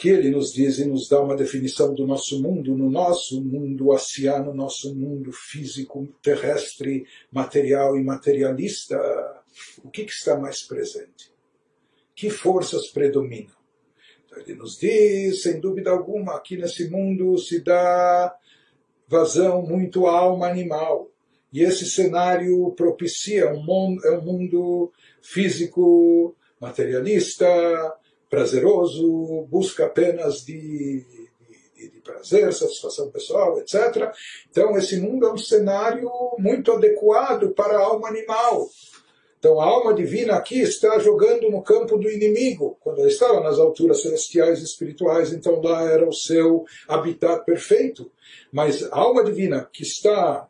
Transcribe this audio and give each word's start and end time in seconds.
aqui 0.00 0.08
ele 0.08 0.30
nos 0.30 0.54
diz 0.54 0.78
e 0.78 0.86
nos 0.86 1.10
dá 1.10 1.20
uma 1.20 1.36
definição 1.36 1.92
do 1.92 2.06
nosso 2.06 2.42
mundo, 2.42 2.74
no 2.74 2.90
nosso 2.90 3.38
mundo 3.44 3.90
oceano, 3.90 4.54
nosso 4.54 4.94
mundo 4.94 5.30
físico, 5.30 6.08
terrestre, 6.22 7.04
material 7.30 7.98
e 7.98 8.02
materialista, 8.02 8.96
o 9.84 9.90
que, 9.90 10.06
que 10.06 10.12
está 10.12 10.38
mais 10.38 10.62
presente? 10.62 11.30
Que 12.14 12.30
forças 12.30 12.86
predominam? 12.86 13.52
Então 14.24 14.40
ele 14.40 14.54
nos 14.54 14.78
diz, 14.78 15.42
sem 15.42 15.60
dúvida 15.60 15.90
alguma, 15.90 16.34
aqui 16.34 16.56
nesse 16.56 16.88
mundo 16.88 17.36
se 17.36 17.60
dá 17.60 18.34
vazão 19.06 19.60
muito 19.60 20.06
à 20.06 20.18
alma 20.18 20.48
animal. 20.48 21.10
E 21.52 21.62
esse 21.62 21.84
cenário 21.84 22.70
propicia 22.72 23.52
um 23.52 23.98
é 24.02 24.12
um 24.12 24.22
mundo 24.22 24.90
físico, 25.20 26.34
materialista, 26.58 27.46
prazeroso, 28.30 29.46
busca 29.50 29.86
apenas 29.86 30.44
de, 30.44 31.04
de, 31.76 31.90
de, 31.90 32.00
prazer, 32.00 32.52
satisfação 32.54 33.10
pessoal, 33.10 33.58
etc. 33.58 34.12
Então, 34.48 34.76
esse 34.78 34.98
mundo 35.00 35.26
é 35.26 35.32
um 35.32 35.38
cenário 35.38 36.08
muito 36.38 36.70
adequado 36.70 37.50
para 37.50 37.76
a 37.76 37.82
alma 37.82 38.08
animal. 38.08 38.68
Então, 39.40 39.58
a 39.58 39.64
alma 39.64 39.94
divina 39.94 40.34
aqui 40.34 40.60
está 40.60 40.98
jogando 40.98 41.50
no 41.50 41.62
campo 41.62 41.96
do 41.96 42.10
inimigo. 42.10 42.76
Quando 42.80 42.98
ela 42.98 43.08
estava 43.08 43.40
nas 43.40 43.58
alturas 43.58 44.02
celestiais 44.02 44.60
e 44.60 44.64
espirituais, 44.64 45.32
então 45.32 45.60
lá 45.62 45.82
era 45.90 46.06
o 46.06 46.12
seu 46.12 46.64
habitat 46.86 47.42
perfeito. 47.44 48.12
Mas 48.52 48.82
a 48.92 48.98
alma 48.98 49.24
divina 49.24 49.68
que 49.72 49.82
está 49.82 50.46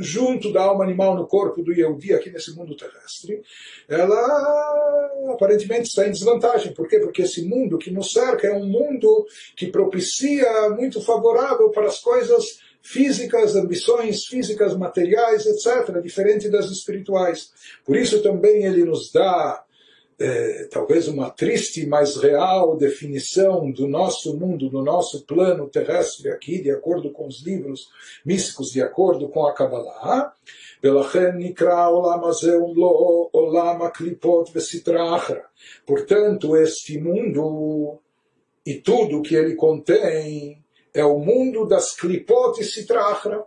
junto 0.00 0.52
da 0.52 0.62
alma 0.62 0.82
animal 0.82 1.14
no 1.14 1.26
corpo 1.26 1.62
do 1.62 1.72
Yehudi 1.72 2.14
aqui 2.14 2.30
nesse 2.30 2.54
mundo 2.56 2.76
terrestre, 2.76 3.42
ela 3.88 5.10
aparentemente 5.32 5.88
está 5.88 6.06
em 6.06 6.10
desvantagem. 6.10 6.72
Por 6.72 6.88
quê? 6.88 6.98
Porque 6.98 7.22
esse 7.22 7.42
mundo 7.46 7.78
que 7.78 7.90
nos 7.90 8.12
cerca 8.12 8.46
é 8.46 8.52
um 8.52 8.66
mundo 8.66 9.26
que 9.54 9.66
propicia 9.66 10.70
muito 10.70 11.00
favorável 11.02 11.70
para 11.70 11.86
as 11.86 12.00
coisas 12.00 12.60
físicas, 12.82 13.54
ambições 13.54 14.24
físicas, 14.24 14.76
materiais, 14.76 15.44
etc., 15.46 16.00
diferente 16.02 16.48
das 16.48 16.70
espirituais. 16.70 17.52
Por 17.84 17.96
isso 17.96 18.22
também 18.22 18.64
ele 18.64 18.84
nos 18.84 19.12
dá 19.12 19.62
é, 20.20 20.68
talvez 20.70 21.08
uma 21.08 21.30
triste, 21.30 21.86
mas 21.86 22.16
real 22.16 22.76
definição 22.76 23.70
do 23.70 23.88
nosso 23.88 24.36
mundo, 24.36 24.68
do 24.68 24.82
nosso 24.82 25.24
plano 25.24 25.66
terrestre 25.66 26.30
aqui, 26.30 26.60
de 26.60 26.70
acordo 26.70 27.10
com 27.10 27.26
os 27.26 27.42
livros 27.42 27.88
místicos, 28.22 28.70
de 28.70 28.82
acordo 28.82 29.30
com 29.30 29.46
a 29.46 29.54
Kabbalah. 29.54 30.34
Portanto, 35.86 36.56
este 36.56 36.98
mundo 36.98 37.98
e 38.66 38.74
tudo 38.74 39.22
que 39.22 39.34
ele 39.34 39.54
contém 39.54 40.62
é 40.92 41.04
o 41.04 41.18
mundo 41.18 41.66
das 41.66 41.96
klipot 41.96 42.60
e. 42.60 43.42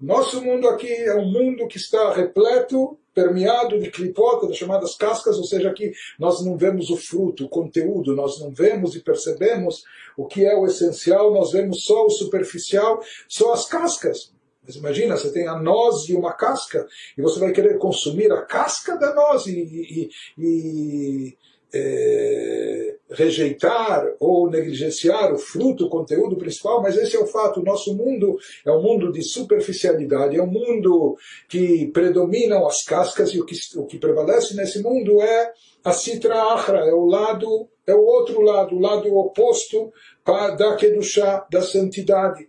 Nosso 0.00 0.40
mundo 0.40 0.68
aqui 0.68 0.92
é 0.92 1.14
um 1.16 1.30
mundo 1.30 1.66
que 1.66 1.78
está 1.78 2.12
repleto 2.12 2.98
permeado 3.14 3.78
de 3.78 3.90
clipota, 3.90 4.46
das 4.46 4.56
chamadas 4.56 4.94
cascas, 4.94 5.36
ou 5.38 5.44
seja, 5.44 5.72
que 5.72 5.92
nós 6.18 6.44
não 6.44 6.56
vemos 6.56 6.90
o 6.90 6.96
fruto, 6.96 7.44
o 7.44 7.48
conteúdo, 7.48 8.14
nós 8.14 8.40
não 8.40 8.50
vemos 8.50 8.94
e 8.94 9.00
percebemos 9.00 9.84
o 10.16 10.26
que 10.26 10.44
é 10.44 10.54
o 10.56 10.66
essencial, 10.66 11.32
nós 11.32 11.52
vemos 11.52 11.84
só 11.84 12.06
o 12.06 12.10
superficial, 12.10 13.02
só 13.28 13.52
as 13.52 13.66
cascas. 13.66 14.32
Mas 14.64 14.76
imagina, 14.76 15.16
você 15.16 15.32
tem 15.32 15.48
a 15.48 15.58
noz 15.58 16.08
e 16.08 16.14
uma 16.14 16.32
casca, 16.32 16.86
e 17.18 17.22
você 17.22 17.40
vai 17.40 17.52
querer 17.52 17.78
consumir 17.78 18.30
a 18.32 18.42
casca 18.42 18.96
da 18.96 19.12
noz 19.12 19.46
e, 19.46 19.58
e, 19.58 20.10
e 20.38 21.36
é, 21.74 22.96
rejeitar 23.10 24.14
ou 24.20 24.50
negligenciar 24.50 25.32
o 25.32 25.38
fruto, 25.38 25.86
o 25.86 25.88
conteúdo 25.88 26.36
principal, 26.36 26.82
mas 26.82 26.96
esse 26.96 27.16
é 27.16 27.18
o 27.18 27.26
fato. 27.26 27.60
O 27.60 27.64
nosso 27.64 27.94
mundo 27.94 28.38
é 28.64 28.70
um 28.70 28.82
mundo 28.82 29.12
de 29.12 29.22
superficialidade, 29.22 30.36
é 30.36 30.42
um 30.42 30.50
mundo 30.50 31.16
que 31.48 31.86
predominam 31.92 32.66
as 32.66 32.84
cascas 32.84 33.30
e 33.30 33.40
o 33.40 33.44
que, 33.44 33.56
o 33.76 33.86
que 33.86 33.98
prevalece 33.98 34.54
nesse 34.54 34.82
mundo 34.82 35.20
é 35.22 35.52
a 35.84 35.92
citra 35.92 36.34
achra, 36.34 36.78
é 36.80 36.92
o 36.92 37.06
lado, 37.06 37.68
é 37.86 37.94
o 37.94 38.04
outro 38.04 38.40
lado, 38.40 38.76
o 38.76 38.80
lado 38.80 39.14
oposto 39.16 39.92
da 40.24 40.76
Kedushá, 40.76 41.46
da 41.50 41.62
santidade. 41.62 42.48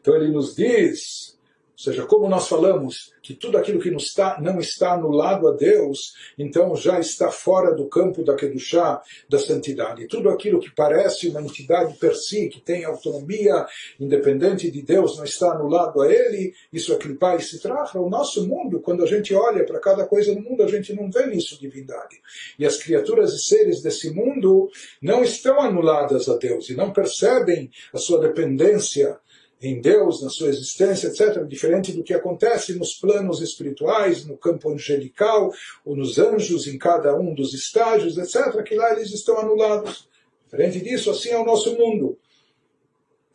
Então 0.00 0.14
ele 0.14 0.30
nos 0.30 0.54
diz 0.54 1.35
ou 1.76 1.84
seja, 1.84 2.06
como 2.06 2.26
nós 2.26 2.48
falamos 2.48 3.12
que 3.22 3.34
tudo 3.34 3.58
aquilo 3.58 3.78
que 3.78 3.90
está, 3.90 4.40
não 4.40 4.58
está 4.58 4.94
anulado 4.94 5.46
a 5.46 5.52
Deus, 5.52 6.14
então 6.38 6.74
já 6.74 6.98
está 6.98 7.30
fora 7.30 7.74
do 7.74 7.86
campo 7.86 8.24
da 8.24 8.34
Kedushá, 8.34 9.02
da 9.28 9.38
santidade. 9.38 10.06
Tudo 10.06 10.30
aquilo 10.30 10.58
que 10.58 10.74
parece 10.74 11.28
uma 11.28 11.42
entidade 11.42 11.98
per 11.98 12.14
si, 12.14 12.48
que 12.48 12.60
tem 12.62 12.84
autonomia 12.84 13.66
independente 14.00 14.70
de 14.70 14.80
Deus, 14.80 15.18
não 15.18 15.24
está 15.24 15.52
anulado 15.52 16.00
a 16.00 16.10
Ele, 16.10 16.54
isso 16.72 16.94
é 16.94 16.96
clipar 16.96 17.36
e 17.36 17.42
se 17.42 17.60
traja. 17.60 18.00
O 18.00 18.08
nosso 18.08 18.46
mundo, 18.46 18.80
quando 18.80 19.02
a 19.02 19.06
gente 19.06 19.34
olha 19.34 19.66
para 19.66 19.78
cada 19.78 20.06
coisa 20.06 20.34
no 20.34 20.40
mundo, 20.40 20.62
a 20.62 20.68
gente 20.68 20.94
não 20.94 21.10
vê 21.10 21.26
nisso 21.26 21.60
divindade. 21.60 22.16
E 22.58 22.64
as 22.64 22.78
criaturas 22.78 23.34
e 23.34 23.38
seres 23.38 23.82
desse 23.82 24.10
mundo 24.14 24.70
não 25.02 25.22
estão 25.22 25.60
anuladas 25.60 26.26
a 26.28 26.38
Deus 26.38 26.70
e 26.70 26.74
não 26.74 26.90
percebem 26.90 27.70
a 27.92 27.98
sua 27.98 28.18
dependência 28.18 29.18
em 29.61 29.79
Deus, 29.79 30.23
na 30.23 30.29
sua 30.29 30.49
existência, 30.49 31.07
etc., 31.07 31.45
diferente 31.45 31.93
do 31.93 32.03
que 32.03 32.15
acontece 32.15 32.73
nos 32.73 32.93
planos 32.95 33.41
espirituais, 33.41 34.25
no 34.25 34.35
campo 34.35 34.71
angelical, 34.71 35.51
ou 35.85 35.95
nos 35.95 36.17
anjos, 36.17 36.67
em 36.67 36.77
cada 36.79 37.15
um 37.15 37.33
dos 37.35 37.53
estágios, 37.53 38.17
etc., 38.17 38.63
que 38.63 38.75
lá 38.75 38.91
eles 38.93 39.11
estão 39.13 39.37
anulados. 39.37 40.09
Diferente 40.45 40.81
disso, 40.81 41.11
assim 41.11 41.29
é 41.29 41.37
o 41.37 41.45
nosso 41.45 41.77
mundo. 41.77 42.17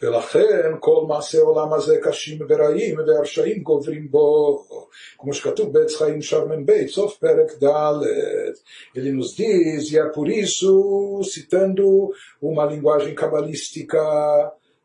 ולכן 0.03 0.73
כל 0.81 1.05
מעשה 1.09 1.39
העולם 1.39 1.73
הזה 1.73 1.97
קשים 2.03 2.39
ורעים 2.49 2.99
והרשעים 2.99 3.63
גוברים 3.63 4.11
בו, 4.11 4.65
כמו 5.19 5.35
שכתוב 5.35 5.73
בעץ 5.73 5.97
חיים 5.97 6.23
שרמ"ב, 6.23 6.87
סוף 6.87 7.17
פרק 7.17 7.65
ד', 7.65 8.05
ele 8.95 9.13
nos 9.13 9.35
diz, 9.35 9.93
e 9.93 9.99
é 9.99 10.05
por 10.05 10.29
isso, 10.29 11.23
citando 11.25 12.11
uma 12.43 12.67
linguagem 12.67 13.15
cabalística 13.15 13.99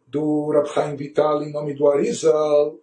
do 0.07 0.51
Rabhaim 0.51 0.97
Vital 0.97 1.43
em 1.43 1.53
nome 1.53 1.75
do 1.75 1.89
Arizal. 1.89 2.79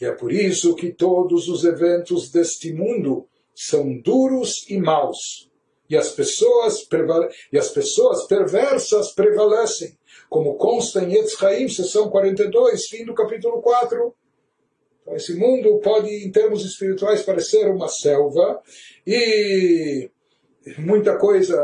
E 0.00 0.04
é 0.04 0.12
por 0.12 0.32
isso 0.32 0.74
que 0.74 0.92
todos 0.92 1.48
os 1.48 1.64
eventos 1.64 2.30
deste 2.30 2.72
mundo 2.72 3.26
são 3.54 3.98
duros 4.00 4.68
e 4.68 4.78
maus. 4.78 5.48
E 5.90 5.96
as 5.96 6.10
pessoas, 6.12 6.86
e 7.50 7.58
as 7.58 7.70
pessoas 7.70 8.26
perversas 8.26 9.12
prevalecem, 9.12 9.96
como 10.28 10.56
consta 10.56 11.02
em 11.02 11.14
Etzraim, 11.14 11.68
sessão 11.68 12.10
42, 12.10 12.86
fim 12.86 13.04
do 13.06 13.14
capítulo 13.14 13.62
4. 13.62 14.14
Então, 15.00 15.16
esse 15.16 15.34
mundo 15.34 15.78
pode, 15.78 16.08
em 16.08 16.30
termos 16.30 16.64
espirituais, 16.64 17.22
parecer 17.22 17.70
uma 17.70 17.88
selva 17.88 18.60
e 19.06 20.10
muita 20.76 21.16
coisa 21.16 21.56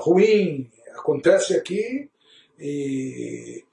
ruim 0.00 0.70
acontece 0.94 1.54
aqui 1.54 2.10
e 2.58 3.64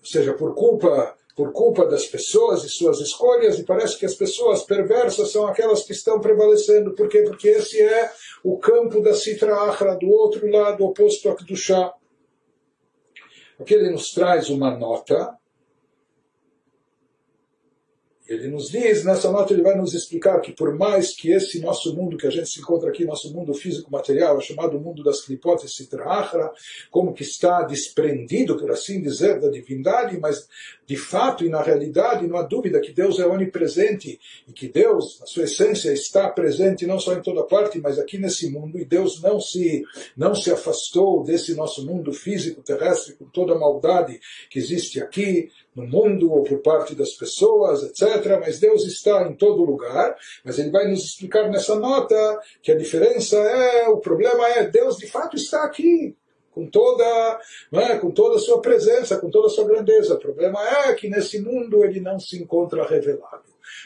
ou 0.00 0.06
seja, 0.06 0.34
por 0.34 0.54
culpa 0.54 1.16
por 1.40 1.52
culpa 1.52 1.86
das 1.86 2.04
pessoas 2.04 2.64
e 2.64 2.68
suas 2.68 3.00
escolhas, 3.00 3.58
e 3.58 3.64
parece 3.64 3.98
que 3.98 4.04
as 4.04 4.14
pessoas 4.14 4.62
perversas 4.62 5.30
são 5.30 5.46
aquelas 5.46 5.84
que 5.84 5.92
estão 5.92 6.20
prevalecendo. 6.20 6.92
Por 6.94 7.08
quê? 7.08 7.22
Porque 7.22 7.48
esse 7.48 7.80
é 7.80 8.10
o 8.44 8.58
campo 8.58 9.00
da 9.00 9.14
Sitra 9.14 9.54
Achra, 9.54 9.96
do 9.96 10.10
outro 10.10 10.46
lado, 10.50 10.84
oposto 10.84 11.30
a 11.30 11.36
chá. 11.56 11.94
Aqui 13.58 13.72
ele 13.72 13.90
nos 13.90 14.12
traz 14.12 14.50
uma 14.50 14.76
nota 14.76 15.34
ele 18.30 18.46
nos 18.46 18.70
diz, 18.70 19.04
nessa 19.04 19.30
nota 19.32 19.52
ele 19.52 19.62
vai 19.62 19.76
nos 19.76 19.92
explicar 19.92 20.40
que 20.40 20.52
por 20.52 20.72
mais 20.78 21.12
que 21.16 21.32
esse 21.32 21.60
nosso 21.60 21.92
mundo 21.96 22.16
que 22.16 22.28
a 22.28 22.30
gente 22.30 22.48
se 22.48 22.60
encontra 22.60 22.88
aqui, 22.88 23.04
nosso 23.04 23.34
mundo 23.34 23.52
físico-material, 23.52 24.38
é 24.38 24.40
chamado 24.40 24.78
mundo 24.78 25.02
das 25.02 25.20
clipotes 25.20 25.74
Sitrahra, 25.74 26.52
como 26.92 27.12
que 27.12 27.24
está 27.24 27.64
desprendido, 27.64 28.56
por 28.56 28.70
assim 28.70 29.02
dizer, 29.02 29.40
da 29.40 29.50
divindade, 29.50 30.16
mas 30.20 30.46
de 30.86 30.96
fato 30.96 31.44
e 31.44 31.48
na 31.48 31.60
realidade 31.60 32.26
não 32.28 32.36
há 32.36 32.42
dúvida 32.42 32.80
que 32.80 32.92
Deus 32.92 33.18
é 33.18 33.26
onipresente 33.26 34.20
e 34.46 34.52
que 34.52 34.68
Deus, 34.68 35.18
na 35.18 35.26
sua 35.26 35.44
essência, 35.44 35.92
está 35.92 36.28
presente 36.28 36.86
não 36.86 37.00
só 37.00 37.14
em 37.14 37.22
toda 37.22 37.42
parte, 37.42 37.80
mas 37.80 37.98
aqui 37.98 38.16
nesse 38.16 38.48
mundo, 38.48 38.78
e 38.78 38.84
Deus 38.84 39.20
não 39.20 39.40
se, 39.40 39.82
não 40.16 40.36
se 40.36 40.52
afastou 40.52 41.24
desse 41.24 41.54
nosso 41.54 41.84
mundo 41.84 42.12
físico, 42.12 42.62
terrestre, 42.62 43.14
com 43.14 43.24
toda 43.24 43.54
a 43.54 43.58
maldade 43.58 44.20
que 44.48 44.58
existe 44.58 45.00
aqui, 45.00 45.50
no 45.80 45.86
mundo 45.86 46.32
ou 46.32 46.42
por 46.44 46.58
parte 46.58 46.94
das 46.94 47.12
pessoas, 47.12 47.82
etc. 47.82 48.38
Mas 48.40 48.60
Deus 48.60 48.84
está 48.84 49.26
em 49.26 49.34
todo 49.34 49.64
lugar. 49.64 50.16
Mas 50.44 50.58
ele 50.58 50.70
vai 50.70 50.88
nos 50.88 51.04
explicar 51.04 51.48
nessa 51.48 51.74
nota 51.74 52.40
que 52.62 52.70
a 52.70 52.76
diferença 52.76 53.36
é, 53.36 53.88
o 53.88 53.98
problema 53.98 54.48
é, 54.48 54.68
Deus 54.68 54.96
de 54.96 55.06
fato 55.06 55.36
está 55.36 55.64
aqui. 55.64 56.16
Com 56.52 56.66
toda, 56.66 57.40
é, 57.72 57.96
com 57.98 58.10
toda 58.10 58.36
a 58.36 58.40
sua 58.40 58.60
presença, 58.60 59.18
com 59.18 59.30
toda 59.30 59.46
a 59.46 59.50
sua 59.50 59.64
grandeza. 59.64 60.14
O 60.14 60.18
problema 60.18 60.58
é 60.88 60.94
que 60.94 61.08
nesse 61.08 61.40
mundo 61.40 61.84
ele 61.84 62.00
não 62.00 62.18
se 62.18 62.42
encontra 62.42 62.84
revelado, 62.84 63.44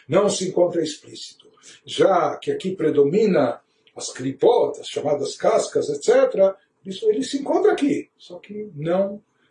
não 0.09 0.31
se 0.31 0.49
encontra 0.49 0.83
explícito. 0.83 1.47
Já 1.85 2.37
que 2.37 2.51
aqui 2.51 2.75
predomina 2.75 3.61
as 3.95 4.11
clipotas, 4.11 4.89
chamadas 4.89 5.37
cascas, 5.37 5.89
etc., 5.89 6.57
Isso 6.85 7.09
ele 7.09 7.23
se 7.23 7.39
encontra 7.39 7.73
aqui, 7.73 8.11
só 8.19 8.39
que 8.39 8.71
não 8.75 9.23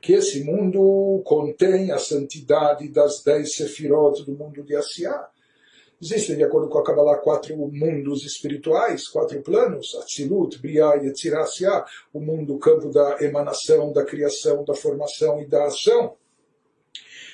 que 0.00 0.12
esse 0.12 0.44
mundo 0.44 1.22
contém 1.24 1.90
a 1.90 1.98
santidade 1.98 2.88
das 2.88 3.22
dez 3.22 3.54
sefirot 3.54 4.24
do 4.24 4.32
mundo 4.32 4.62
de 4.62 4.76
Asiá. 4.76 5.28
Existem, 6.00 6.36
de 6.36 6.44
acordo 6.44 6.68
com 6.68 6.78
a 6.78 6.84
Kabbalah, 6.84 7.18
quatro 7.18 7.56
mundos 7.56 8.24
espirituais, 8.24 9.08
quatro 9.08 9.42
planos, 9.42 9.96
Atzilut, 9.96 10.60
Briah 10.60 10.96
e 10.96 11.08
Etzirah, 11.08 11.44
o 12.12 12.20
mundo, 12.20 12.54
o 12.54 12.58
campo 12.58 12.88
da 12.90 13.16
emanação, 13.20 13.92
da 13.92 14.04
criação, 14.04 14.64
da 14.64 14.74
formação 14.74 15.42
e 15.42 15.46
da 15.46 15.64
ação. 15.64 16.14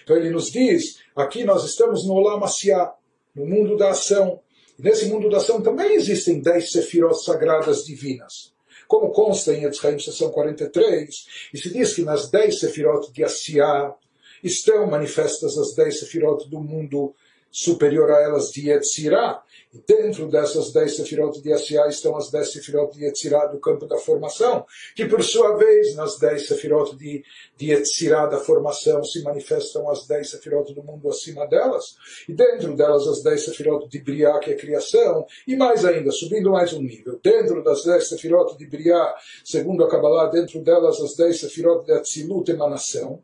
Então 0.03 0.17
ele 0.17 0.31
nos 0.31 0.51
diz, 0.51 0.99
aqui 1.15 1.45
nós 1.45 1.65
estamos 1.65 2.07
no 2.07 2.15
Olam 2.15 2.43
Asiá, 2.43 2.95
no 3.35 3.47
mundo 3.47 3.77
da 3.77 3.91
ação. 3.91 4.41
Nesse 4.79 5.07
mundo 5.07 5.29
da 5.29 5.37
ação 5.37 5.61
também 5.61 5.95
existem 5.95 6.41
dez 6.41 6.73
sefirot 6.73 7.23
sagradas 7.23 7.85
divinas 7.85 8.54
como 8.87 9.11
consta 9.11 9.53
em 9.53 9.65
Etzraim, 9.65 9.99
seção 9.99 10.31
43, 10.31 11.27
e 11.53 11.59
se 11.59 11.73
diz 11.73 11.95
que 11.95 12.03
nas 12.03 12.31
dez 12.31 12.61
sefirot 12.61 13.13
de 13.13 13.25
Asiá 13.25 13.95
estão 14.43 14.87
manifestas 14.87 15.57
as 15.57 15.75
dez 15.75 16.01
sefirot 16.01 16.49
do 16.49 16.61
mundo 16.61 17.15
superior 17.55 18.11
a 18.11 18.21
elas 18.21 18.51
de 18.51 18.69
Yetzirah, 18.69 19.41
e 19.73 19.79
dentro 19.87 20.27
dessas 20.27 20.73
dez 20.73 20.97
sefirot 20.97 21.41
de 21.41 21.53
Asiá 21.53 21.87
estão 21.87 22.17
as 22.17 22.29
dez 22.29 22.51
sefirot 22.51 22.93
de 22.93 23.05
Yetzirah 23.05 23.47
do 23.47 23.61
campo 23.61 23.87
da 23.87 23.97
formação, 23.97 24.67
que 24.97 25.07
por 25.07 25.23
sua 25.23 25.57
vez 25.57 25.95
nas 25.95 26.19
dez 26.19 26.49
sefirot 26.49 26.97
de, 26.97 27.23
de 27.57 27.71
Yetzirah 27.71 28.27
da 28.27 28.41
formação 28.41 29.05
se 29.05 29.23
manifestam 29.23 29.89
as 29.89 30.05
dez 30.05 30.31
sefirot 30.31 30.75
do 30.75 30.83
mundo 30.83 31.09
acima 31.09 31.47
delas, 31.47 31.95
e 32.29 32.33
dentro 32.33 32.75
delas 32.75 33.07
as 33.07 33.23
dez 33.23 33.45
sefirot 33.45 33.89
de 33.89 34.01
Briah, 34.01 34.41
que 34.41 34.51
é 34.51 34.57
criação, 34.57 35.25
e 35.47 35.55
mais 35.55 35.85
ainda, 35.85 36.11
subindo 36.11 36.51
mais 36.51 36.73
um 36.73 36.83
nível, 36.83 37.21
dentro 37.23 37.63
das 37.63 37.85
dez 37.85 38.09
sefirot 38.09 38.59
de 38.59 38.67
Briah, 38.67 39.15
segundo 39.45 39.85
a 39.85 39.89
Kabbalah, 39.89 40.27
dentro 40.27 40.61
delas 40.61 41.01
as 41.01 41.15
dez 41.15 41.39
sefirot 41.39 41.85
de 41.85 41.93
Atzilut, 41.93 42.51
emanação, 42.51 43.23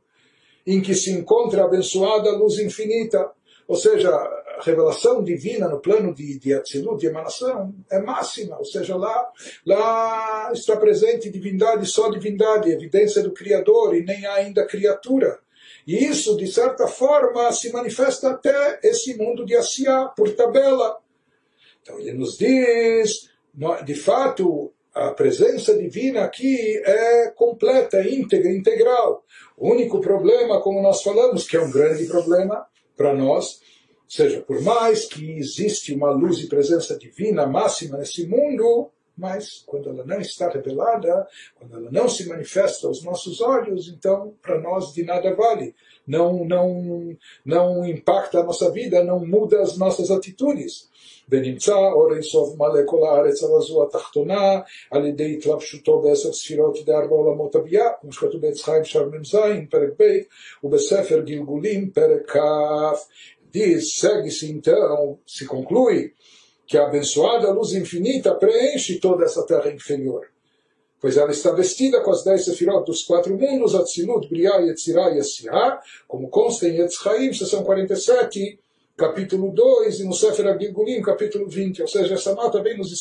em 0.64 0.80
que 0.80 0.94
se 0.94 1.10
encontra 1.10 1.62
a 1.62 1.64
abençoada 1.64 2.30
luz 2.30 2.58
infinita, 2.58 3.28
ou 3.70 3.76
seja, 3.76 4.10
a 4.10 4.62
revelação 4.64 5.22
divina 5.22 5.68
no 5.68 5.78
plano 5.78 6.12
de, 6.12 6.40
de 6.40 6.52
Atzilut, 6.52 6.98
de 6.98 7.06
emanação, 7.06 7.72
é 7.88 8.00
máxima. 8.00 8.58
Ou 8.58 8.64
seja, 8.64 8.96
lá, 8.96 9.30
lá 9.64 10.50
está 10.52 10.76
presente 10.76 11.30
divindade, 11.30 11.86
só 11.86 12.10
divindade, 12.10 12.68
evidência 12.68 13.22
do 13.22 13.30
Criador, 13.30 13.94
e 13.94 14.02
nem 14.02 14.26
ainda 14.26 14.66
criatura. 14.66 15.38
E 15.86 16.04
isso, 16.04 16.36
de 16.36 16.48
certa 16.48 16.88
forma, 16.88 17.52
se 17.52 17.70
manifesta 17.70 18.30
até 18.32 18.80
esse 18.82 19.16
mundo 19.16 19.46
de 19.46 19.54
Asiá, 19.54 20.06
por 20.16 20.28
tabela. 20.34 20.98
Então 21.80 21.96
ele 22.00 22.14
nos 22.14 22.36
diz, 22.36 23.30
de 23.84 23.94
fato, 23.94 24.72
a 24.92 25.12
presença 25.12 25.78
divina 25.78 26.24
aqui 26.24 26.76
é 26.84 27.30
completa, 27.36 28.02
íntegra, 28.02 28.50
integral. 28.50 29.24
O 29.56 29.70
único 29.70 30.00
problema, 30.00 30.60
como 30.60 30.82
nós 30.82 31.04
falamos, 31.04 31.46
que 31.46 31.56
é 31.56 31.60
um 31.60 31.70
grande 31.70 32.06
problema, 32.06 32.66
para 33.00 33.14
nós. 33.14 33.62
Ou 34.04 34.10
seja, 34.10 34.42
por 34.42 34.60
mais 34.60 35.06
que 35.06 35.38
existe 35.38 35.94
uma 35.94 36.10
luz 36.10 36.38
e 36.40 36.48
presença 36.48 36.98
divina 36.98 37.46
máxima 37.46 37.96
nesse 37.96 38.26
mundo, 38.26 38.90
mas 39.16 39.62
quando 39.66 39.88
ela 39.88 40.04
não 40.04 40.20
está 40.20 40.50
revelada, 40.50 41.26
quando 41.54 41.76
ela 41.76 41.90
não 41.90 42.10
se 42.10 42.28
manifesta 42.28 42.86
aos 42.86 43.02
nossos 43.02 43.40
olhos, 43.40 43.88
então 43.88 44.34
para 44.42 44.60
nós 44.60 44.92
de 44.92 45.02
nada 45.02 45.34
vale 45.34 45.74
Não, 46.09 46.45
não, 46.45 47.17
não 47.45 47.85
impacta 47.85 48.39
a 48.39 48.43
nossa 48.43 48.69
vida, 48.71 49.03
não 49.03 49.25
muda 49.25 49.61
as 49.61 49.77
nossas 49.77 50.11
atitudes. 50.11 50.89
ונמצא 51.29 51.75
אור 51.75 52.13
אינסוף 52.13 52.55
מלא 52.57 52.81
כל 52.85 53.03
הארץ 53.03 53.43
על 53.43 53.49
הזו 53.57 53.83
התחתונה 53.83 54.59
על 54.91 55.05
ידי 55.05 55.33
התלבשותו 55.37 56.01
בעשר 56.01 56.33
ספירות 56.33 56.77
דארבע 56.85 57.15
עולמות 57.15 57.55
הביאה, 57.55 57.85
כמו 58.01 58.11
שכתוב 58.11 58.41
בעץ 58.41 58.61
חיים 58.61 58.83
שער 58.83 59.09
מ"ז, 59.09 59.35
פרק 59.69 59.89
ב', 59.99 60.03
ובספר 60.63 61.19
גלגולים, 61.19 61.89
פרק 61.89 62.31
כ'. 62.31 62.37
Diz, 63.55 63.83
segue-se 64.01 64.51
então, 64.51 65.17
se 65.25 65.45
conclui, 65.45 66.13
que 66.67 66.77
a 66.77 66.87
abençoada 66.87 67.53
luz 67.53 67.71
infinita 67.73 68.35
preenche 68.35 68.99
toda 68.99 69.23
essa 69.23 69.45
terra 69.45 69.71
inferior. 69.71 70.27
Pois 71.00 71.16
ela 71.16 71.30
está 71.30 71.50
vestida 71.52 72.00
com 72.00 72.10
as 72.10 72.22
dez 72.22 72.44
sefirot 72.44 72.84
dos 72.84 73.02
quatro 73.02 73.36
mundos, 73.36 73.74
Atzilut, 73.74 74.28
Briah, 74.28 74.58
Yetzirah 74.58 75.14
e 75.14 75.18
Asiá, 75.18 75.80
como 76.06 76.28
consta 76.28 76.68
em 76.68 76.78
Yetzchaim, 76.78 77.32
seção 77.32 77.64
47, 77.64 78.58
capítulo 79.00 79.50
2, 79.50 80.00
e 80.00 80.04
no 80.04 80.12
Sefer 80.12 80.46
Abigulim, 80.46 81.00
capítulo 81.00 81.48
20. 81.48 81.80
Ou 81.80 81.88
seja, 81.88 82.12
essa 82.12 82.34
nota 82.34 82.62
vem 82.62 82.76
nos 82.76 82.92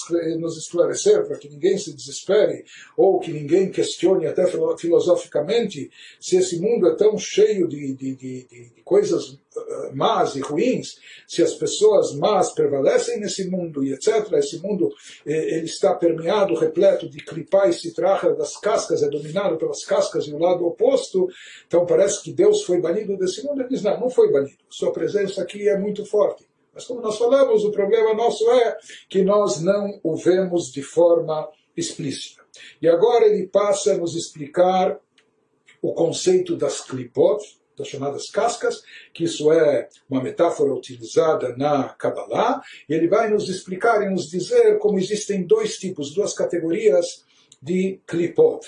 esclarecer, 0.58 1.28
para 1.28 1.38
que 1.38 1.50
ninguém 1.50 1.78
se 1.78 1.94
desespere, 1.94 2.64
ou 2.96 3.20
que 3.20 3.34
ninguém 3.34 3.70
questione 3.70 4.26
até 4.26 4.46
filosoficamente, 4.78 5.92
se 6.22 6.38
esse 6.38 6.58
mundo 6.58 6.88
é 6.88 6.96
tão 6.96 7.18
cheio 7.18 7.68
de, 7.68 7.94
de, 7.96 8.16
de, 8.16 8.46
de 8.46 8.82
coisas 8.86 9.38
más 9.94 10.36
e 10.36 10.42
ruins, 10.42 10.98
se 11.28 11.42
as 11.42 11.54
pessoas 11.54 12.14
más 12.14 12.52
prevalecem 12.52 13.20
nesse 13.20 13.50
mundo, 13.50 13.84
e 13.84 13.94
etc. 13.94 14.32
Esse 14.34 14.60
mundo 14.60 14.94
eh, 15.26 15.56
ele 15.58 15.66
está 15.66 15.94
permeado, 15.96 16.54
repleto 16.56 17.10
de 17.10 17.24
clipá 17.24 17.68
e 17.68 17.74
citracha 17.74 18.34
das 18.34 18.58
cascas, 18.58 19.02
é 19.02 19.10
dominado 19.10 19.58
pelas 19.58 19.84
cascas 19.84 20.26
e 20.26 20.34
o 20.34 20.38
lado 20.38 20.66
oposto, 20.66 21.28
então 21.66 21.86
parece 21.86 22.22
que 22.24 22.32
Deus 22.32 22.64
foi 22.64 22.80
banido 22.80 23.18
desse 23.18 23.44
mundo. 23.44 23.62
Ele 23.62 23.70
diz, 23.70 23.82
não, 23.82 24.00
não 24.00 24.10
foi 24.10 24.32
banido. 24.32 24.58
Sua 24.70 24.92
presença 24.92 25.42
aqui 25.42 25.68
é 25.68 25.78
muito 25.78 26.06
forte. 26.06 26.48
Mas 26.74 26.86
como 26.86 27.02
nós 27.02 27.18
falamos, 27.18 27.66
o 27.66 27.72
problema 27.72 28.14
nosso 28.14 28.50
é 28.52 28.78
que 29.10 29.24
nós 29.24 29.60
não 29.60 30.00
o 30.04 30.16
vemos 30.16 30.72
de 30.72 30.82
forma 30.82 31.50
explícita. 31.76 32.44
E 32.82 32.88
agora 32.88 33.26
ele 33.26 33.48
passa 33.48 33.94
a 33.94 33.98
nos 33.98 34.16
explicar 34.16 35.00
o 35.82 35.94
conceito 35.94 36.56
das 36.56 36.82
clipot, 36.82 37.59
das 37.80 37.88
chamadas 37.88 38.30
cascas, 38.30 38.84
que 39.14 39.24
isso 39.24 39.52
é 39.52 39.90
uma 40.10 40.22
metáfora 40.22 40.74
utilizada 40.74 41.56
na 41.58 41.90
Kabbalah, 41.90 42.62
e 42.88 42.94
ele 42.94 43.08
vai 43.08 43.30
nos 43.30 43.50
explicar 43.50 44.04
e 44.04 44.10
nos 44.10 44.30
dizer 44.30 44.78
como 44.78 45.00
existem 45.00 45.44
dois 45.44 45.78
tipos, 45.78 46.14
duas 46.14 46.34
categorias 46.34 47.26
de 47.62 48.00
clipot. 48.06 48.66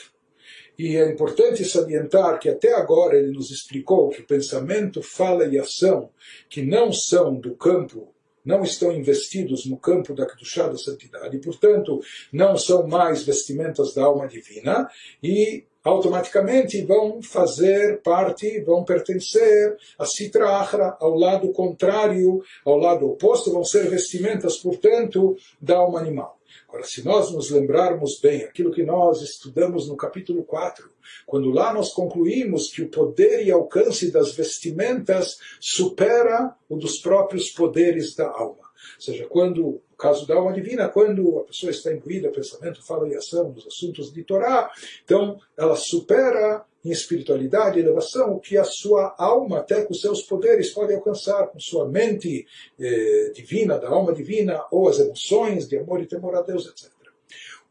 E 0.79 0.95
é 0.97 1.11
importante 1.11 1.63
salientar 1.63 2.39
que 2.39 2.49
até 2.49 2.73
agora 2.73 3.15
ele 3.15 3.31
nos 3.31 3.51
explicou 3.51 4.09
que 4.09 4.23
pensamento, 4.23 5.03
fala 5.03 5.45
e 5.45 5.59
ação, 5.59 6.09
que 6.49 6.63
não 6.63 6.91
são 6.91 7.35
do 7.35 7.55
campo, 7.55 8.13
não 8.43 8.63
estão 8.63 8.91
investidos 8.91 9.65
no 9.65 9.77
campo 9.77 10.15
da 10.15 10.25
Kedushá 10.25 10.67
da 10.67 10.77
santidade, 10.77 11.37
e, 11.37 11.39
portanto, 11.39 11.99
não 12.33 12.57
são 12.57 12.87
mais 12.87 13.23
vestimentas 13.23 13.93
da 13.93 14.03
alma 14.03 14.27
divina, 14.27 14.89
e 15.21 15.65
automaticamente 15.83 16.83
vão 16.83 17.21
fazer 17.21 18.01
parte, 18.01 18.61
vão 18.61 18.83
pertencer 18.83 19.75
a 19.97 20.05
Sitra 20.05 20.57
Achra, 20.57 20.95
ao 20.99 21.15
lado 21.15 21.51
contrário, 21.51 22.43
ao 22.65 22.77
lado 22.77 23.07
oposto, 23.09 23.51
vão 23.51 23.63
ser 23.63 23.89
vestimentas, 23.89 24.57
portanto, 24.57 25.35
da 25.59 25.77
alma 25.77 25.99
animal. 25.99 26.39
Agora, 26.67 26.85
se 26.85 27.03
nós 27.03 27.31
nos 27.31 27.49
lembrarmos 27.49 28.19
bem 28.19 28.43
aquilo 28.43 28.71
que 28.71 28.83
nós 28.83 29.21
estudamos 29.21 29.89
no 29.89 29.97
capítulo 29.97 30.43
4, 30.43 30.89
quando 31.25 31.49
lá 31.49 31.73
nós 31.73 31.91
concluímos 31.91 32.71
que 32.71 32.81
o 32.81 32.89
poder 32.89 33.45
e 33.45 33.51
alcance 33.51 34.09
das 34.09 34.33
vestimentas 34.33 35.37
supera 35.59 36.55
o 36.69 36.77
dos 36.77 36.97
próprios 36.99 37.49
poderes 37.49 38.15
da 38.15 38.29
alma. 38.29 38.61
Ou 38.95 39.01
seja, 39.01 39.25
quando, 39.27 39.81
caso 40.01 40.25
da 40.25 40.35
alma 40.35 40.51
divina, 40.51 40.89
quando 40.89 41.39
a 41.39 41.43
pessoa 41.43 41.69
está 41.69 41.93
imbuída, 41.93 42.29
pensamento, 42.29 42.85
fala 42.85 43.07
e 43.07 43.15
ação 43.15 43.49
nos 43.49 43.67
assuntos 43.67 44.11
de 44.11 44.23
Torá, 44.23 44.71
então 45.03 45.39
ela 45.55 45.75
supera 45.75 46.65
em 46.83 46.89
espiritualidade 46.89 47.77
e 47.77 47.83
elevação 47.83 48.33
o 48.33 48.39
que 48.39 48.57
a 48.57 48.63
sua 48.63 49.13
alma, 49.17 49.59
até 49.59 49.85
com 49.85 49.93
seus 49.93 50.23
poderes, 50.23 50.71
pode 50.71 50.93
alcançar, 50.93 51.47
com 51.47 51.59
sua 51.59 51.87
mente 51.87 52.47
eh, 52.79 53.31
divina, 53.35 53.77
da 53.77 53.89
alma 53.89 54.11
divina, 54.11 54.65
ou 54.71 54.89
as 54.89 54.99
emoções 54.99 55.67
de 55.67 55.77
amor 55.77 56.01
e 56.01 56.07
temor 56.07 56.35
a 56.35 56.41
Deus, 56.41 56.65
etc. 56.65 57.00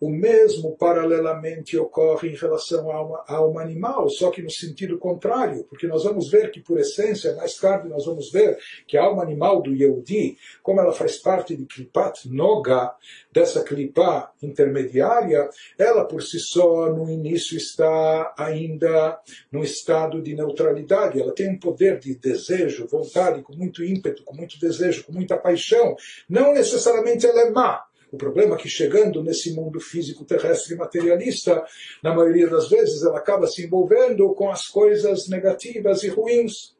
o 0.00 0.08
mesmo 0.08 0.76
paralelamente 0.76 1.76
ocorre 1.76 2.30
em 2.30 2.34
relação 2.34 2.90
à 2.90 2.94
alma, 2.94 3.24
à 3.28 3.34
alma 3.36 3.60
animal, 3.60 4.08
só 4.08 4.30
que 4.30 4.40
no 4.40 4.50
sentido 4.50 4.98
contrário, 4.98 5.64
porque 5.64 5.86
nós 5.86 6.04
vamos 6.04 6.30
ver 6.30 6.50
que, 6.50 6.60
por 6.60 6.80
essência, 6.80 7.34
mais 7.36 7.54
tarde 7.56 7.88
nós 7.88 8.06
vamos 8.06 8.32
ver 8.32 8.58
que 8.86 8.96
a 8.96 9.04
alma 9.04 9.22
animal 9.22 9.60
do 9.60 9.74
Yehudi, 9.74 10.38
como 10.62 10.80
ela 10.80 10.92
faz 10.92 11.18
parte 11.18 11.54
de 11.54 11.66
Klipat 11.66 12.28
Noga, 12.30 12.92
dessa 13.30 13.62
Klipá 13.62 14.32
intermediária, 14.42 15.48
ela 15.78 16.04
por 16.04 16.22
si 16.22 16.38
só, 16.38 16.90
no 16.90 17.10
início, 17.10 17.56
está 17.56 18.34
ainda 18.38 19.20
no 19.52 19.62
estado 19.62 20.22
de 20.22 20.34
neutralidade. 20.34 21.20
Ela 21.20 21.34
tem 21.34 21.50
um 21.50 21.58
poder 21.58 21.98
de 21.98 22.14
desejo, 22.14 22.86
vontade, 22.86 23.42
com 23.42 23.54
muito 23.54 23.84
ímpeto, 23.84 24.24
com 24.24 24.34
muito 24.34 24.58
desejo, 24.58 25.04
com 25.04 25.12
muita 25.12 25.36
paixão. 25.36 25.94
Não 26.28 26.52
necessariamente 26.54 27.26
ela 27.26 27.42
é 27.42 27.50
má, 27.50 27.84
o 28.12 28.16
problema 28.16 28.56
é 28.56 28.58
que 28.58 28.68
chegando 28.68 29.22
nesse 29.22 29.52
mundo 29.52 29.80
físico 29.80 30.24
terrestre 30.24 30.74
materialista, 30.74 31.64
na 32.02 32.14
maioria 32.14 32.48
das 32.48 32.68
vezes 32.68 33.04
ela 33.04 33.18
acaba 33.18 33.46
se 33.46 33.64
envolvendo 33.64 34.32
com 34.34 34.50
as 34.50 34.66
coisas 34.66 35.28
negativas 35.28 36.02
e 36.02 36.08
ruins. 36.08 36.74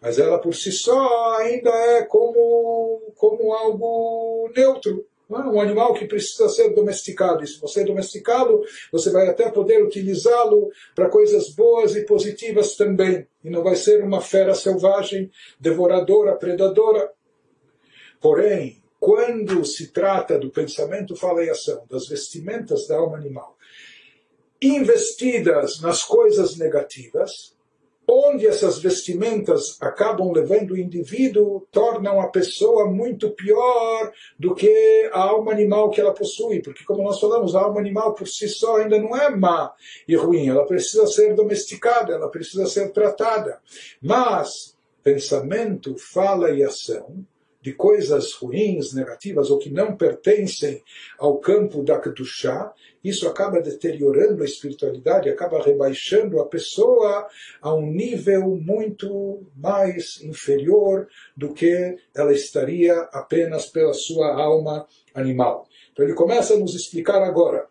Mas 0.00 0.18
ela 0.18 0.38
por 0.38 0.54
si 0.54 0.70
só 0.70 1.38
ainda 1.38 1.70
é 1.70 2.04
como, 2.04 3.12
como 3.16 3.52
algo 3.52 4.50
neutro. 4.54 5.04
É? 5.30 5.36
Um 5.36 5.60
animal 5.60 5.94
que 5.94 6.06
precisa 6.06 6.48
ser 6.48 6.72
domesticado. 6.74 7.42
E 7.42 7.46
se 7.46 7.58
você 7.60 7.82
domesticá-lo, 7.82 8.62
você 8.92 9.10
vai 9.10 9.26
até 9.28 9.50
poder 9.50 9.82
utilizá-lo 9.82 10.70
para 10.94 11.08
coisas 11.08 11.48
boas 11.48 11.96
e 11.96 12.04
positivas 12.04 12.76
também. 12.76 13.26
E 13.42 13.50
não 13.50 13.62
vai 13.62 13.74
ser 13.74 14.04
uma 14.04 14.20
fera 14.20 14.54
selvagem, 14.54 15.30
devoradora, 15.58 16.36
predadora. 16.36 17.10
Porém, 18.20 18.83
quando 19.04 19.62
se 19.66 19.92
trata 19.92 20.38
do 20.38 20.48
pensamento, 20.48 21.14
fala 21.14 21.44
e 21.44 21.50
ação, 21.50 21.84
das 21.90 22.08
vestimentas 22.08 22.86
da 22.86 22.96
alma 22.96 23.18
animal, 23.18 23.54
investidas 24.62 25.78
nas 25.82 26.02
coisas 26.02 26.56
negativas, 26.56 27.54
onde 28.08 28.46
essas 28.46 28.78
vestimentas 28.78 29.76
acabam 29.78 30.32
levando 30.32 30.70
o 30.70 30.78
indivíduo, 30.78 31.66
tornam 31.70 32.18
a 32.18 32.28
pessoa 32.28 32.90
muito 32.90 33.28
pior 33.32 34.10
do 34.38 34.54
que 34.54 35.10
a 35.12 35.20
alma 35.20 35.52
animal 35.52 35.90
que 35.90 36.00
ela 36.00 36.14
possui, 36.14 36.62
porque 36.62 36.82
como 36.82 37.02
nós 37.02 37.20
falamos, 37.20 37.54
a 37.54 37.60
alma 37.60 37.80
animal 37.80 38.14
por 38.14 38.26
si 38.26 38.48
só 38.48 38.78
ainda 38.78 38.98
não 38.98 39.14
é 39.14 39.28
má 39.28 39.74
e 40.08 40.16
ruim, 40.16 40.48
ela 40.48 40.64
precisa 40.64 41.06
ser 41.06 41.34
domesticada, 41.34 42.14
ela 42.14 42.30
precisa 42.30 42.64
ser 42.64 42.90
tratada. 42.90 43.60
Mas 44.00 44.74
pensamento, 45.02 45.94
fala 45.98 46.52
e 46.52 46.64
ação 46.64 47.22
de 47.63 47.73
coisas 47.73 48.33
ruins, 48.33 48.93
negativas 48.93 49.49
ou 49.51 49.57
que 49.57 49.69
não 49.69 49.95
pertencem 49.95 50.81
ao 51.17 51.39
campo 51.39 51.83
da 51.83 51.99
Kedushá, 51.99 52.73
isso 53.03 53.27
acaba 53.27 53.61
deteriorando 53.61 54.41
a 54.41 54.45
espiritualidade, 54.45 55.29
acaba 55.29 55.61
rebaixando 55.61 56.39
a 56.39 56.45
pessoa 56.45 57.27
a 57.61 57.73
um 57.73 57.85
nível 57.91 58.55
muito 58.55 59.45
mais 59.55 60.21
inferior 60.21 61.07
do 61.35 61.53
que 61.53 61.97
ela 62.15 62.31
estaria 62.31 62.93
apenas 63.11 63.65
pela 63.65 63.93
sua 63.93 64.41
alma 64.41 64.87
animal. 65.13 65.67
Então 65.91 66.05
ele 66.05 66.15
começa 66.15 66.53
a 66.53 66.57
nos 66.57 66.73
explicar 66.75 67.21
agora. 67.21 67.67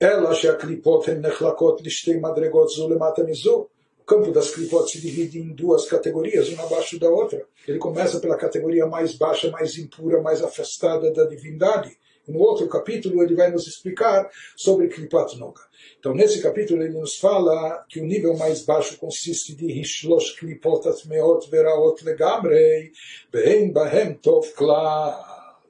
Ela, 0.00 0.32
שהקליפות 0.34 1.08
הן 1.08 1.26
נחלקות 1.26 1.80
לשתי 1.82 2.16
מדרגות 2.16 2.68
זו 2.68 2.88
למטה 2.88 3.22
מזו, 3.22 3.66
o 4.03 4.05
campo 4.05 4.33
das 4.33 4.51
clipotes 4.51 4.91
se 4.91 4.99
divide 4.99 5.39
em 5.39 5.53
duas 5.53 5.85
categorias, 5.87 6.49
uma 6.49 6.63
abaixo 6.63 6.99
da 6.99 7.09
outra. 7.09 7.47
Ele 7.65 7.79
começa 7.79 8.19
pela 8.19 8.35
categoria 8.35 8.85
mais 8.85 9.13
baixa, 9.13 9.49
mais 9.49 9.77
impura, 9.77 10.21
mais 10.21 10.43
afastada 10.43 11.09
da 11.13 11.23
divindade. 11.23 11.97
No 12.27 12.39
outro 12.39 12.67
capítulo 12.67 13.23
ele 13.23 13.33
vai 13.33 13.49
nos 13.49 13.65
explicar 13.65 14.29
sobre 14.57 14.89
Klipat 14.89 15.37
Noga. 15.37 15.61
Então, 15.97 16.13
nesse 16.13 16.41
capítulo 16.41 16.83
ele 16.83 16.99
nos 16.99 17.15
fala 17.15 17.85
que 17.87 18.01
o 18.01 18.05
nível 18.05 18.35
mais 18.35 18.65
baixo 18.65 18.97
consiste 18.97 19.55
de 19.55 19.71
Hishlosh 19.71 20.37
Klipot 20.37 20.85
Atmeot 20.85 21.49
Veraot 21.49 22.03
Legamrei 22.03 22.91
Behem 23.31 23.71
Bahem 23.71 24.15
Tov 24.15 24.51
Klal. 24.51 25.61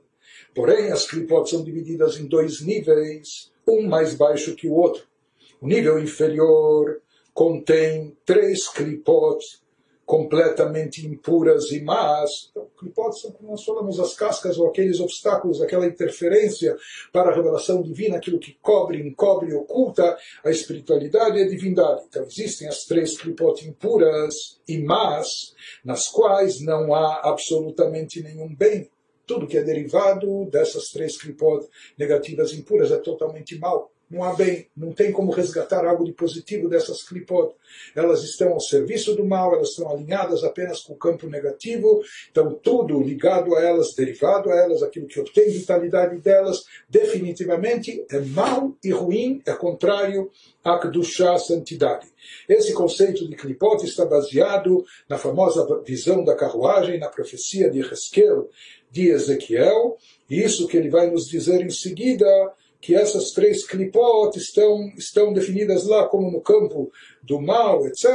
Porém, 0.55 0.91
as 0.91 1.05
Klipot 1.05 1.47
são 1.47 1.63
divididas 1.63 2.17
em 2.17 2.25
dois 2.25 2.61
níveis, 2.61 3.51
um 3.67 3.83
mais 3.87 4.15
baixo 4.15 4.55
que 4.55 4.67
o 4.67 4.73
outro. 4.73 5.03
O 5.61 5.67
nível 5.67 5.99
inferior 5.99 7.02
contém 7.33 8.15
três 8.25 8.67
clipot 8.67 9.43
completamente 10.05 11.05
impuras 11.05 11.71
e 11.71 11.81
más. 11.81 12.49
Então, 12.51 12.67
clipot 12.77 13.19
são, 13.19 13.31
como 13.31 13.51
nós 13.51 13.63
falamos, 13.63 13.99
as 13.99 14.13
cascas 14.13 14.57
ou 14.57 14.67
aqueles 14.67 14.99
obstáculos, 14.99 15.61
aquela 15.61 15.87
interferência 15.87 16.75
para 17.11 17.31
a 17.31 17.35
revelação 17.35 17.81
divina, 17.81 18.17
aquilo 18.17 18.39
que 18.39 18.57
cobre, 18.61 18.99
encobre, 18.99 19.53
oculta 19.53 20.17
a 20.43 20.51
espiritualidade 20.51 21.37
e 21.37 21.43
a 21.43 21.47
divindade. 21.47 22.03
Então, 22.07 22.23
existem 22.23 22.67
as 22.67 22.83
três 22.85 23.17
clipot 23.17 23.65
impuras 23.65 24.59
e 24.67 24.77
más, 24.79 25.53
nas 25.83 26.07
quais 26.07 26.59
não 26.61 26.93
há 26.93 27.21
absolutamente 27.23 28.21
nenhum 28.21 28.53
bem. 28.53 28.89
Tudo 29.25 29.47
que 29.47 29.57
é 29.57 29.63
derivado 29.63 30.45
dessas 30.51 30.89
três 30.89 31.17
clipot 31.17 31.65
negativas 31.97 32.53
impuras 32.53 32.91
é 32.91 32.97
totalmente 32.97 33.57
mal 33.57 33.92
não 34.10 34.24
há 34.24 34.33
bem, 34.33 34.67
não 34.77 34.91
tem 34.91 35.12
como 35.12 35.31
resgatar 35.31 35.86
algo 35.86 36.05
de 36.05 36.12
positivo 36.12 36.69
dessas 36.69 37.01
clipot. 37.03 37.55
Elas 37.95 38.24
estão 38.24 38.53
ao 38.53 38.60
serviço 38.60 39.15
do 39.15 39.25
mal, 39.25 39.53
elas 39.53 39.69
estão 39.69 39.89
alinhadas 39.89 40.43
apenas 40.43 40.81
com 40.81 40.93
o 40.93 40.98
campo 40.98 41.27
negativo, 41.27 42.01
então 42.29 42.53
tudo 42.53 43.01
ligado 43.01 43.55
a 43.55 43.62
elas, 43.62 43.95
derivado 43.95 44.51
a 44.51 44.55
elas, 44.55 44.83
aquilo 44.83 45.07
que 45.07 45.19
obtém 45.19 45.50
vitalidade 45.50 46.17
delas, 46.19 46.63
definitivamente 46.88 48.05
é 48.12 48.19
mal 48.19 48.75
e 48.83 48.91
ruim, 48.91 49.41
é 49.45 49.53
contrário 49.53 50.29
à 50.63 50.77
Kedushá, 50.77 51.38
santidade. 51.38 52.07
Esse 52.48 52.74
conceito 52.74 53.27
de 53.27 53.36
clipot 53.36 53.83
está 53.83 54.05
baseado 54.05 54.86
na 55.10 55.17
famosa 55.17 55.81
visão 55.83 56.24
da 56.24 56.36
carruagem, 56.36 57.00
na 57.00 57.10
profecia 57.10 57.69
de 57.69 57.79
Ezequiel, 57.79 58.50
de 58.91 59.10
Ezequiel, 59.10 59.98
e 60.29 60.41
isso 60.41 60.67
que 60.67 60.77
ele 60.77 60.89
vai 60.89 61.10
nos 61.10 61.27
dizer 61.27 61.62
em 61.62 61.69
seguida, 61.69 62.25
que 62.82 62.94
essas 62.94 63.30
três 63.32 63.66
clipot 63.66 64.37
estão, 64.37 64.92
estão 64.97 65.32
definidas 65.32 65.87
lá 65.87 66.06
como 66.06 66.30
no 66.30 66.40
campo 66.40 66.90
do 67.23 67.40
mal, 67.40 67.87
etc. 67.87 68.06